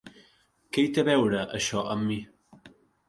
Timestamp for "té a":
0.95-1.07